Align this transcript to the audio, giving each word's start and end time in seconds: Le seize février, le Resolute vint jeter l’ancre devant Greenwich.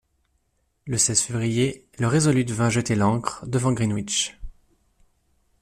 Le 0.87 0.97
seize 0.97 1.21
février, 1.21 1.87
le 1.99 2.07
Resolute 2.07 2.49
vint 2.49 2.71
jeter 2.71 2.95
l’ancre 2.95 3.45
devant 3.45 3.71
Greenwich. 3.71 4.35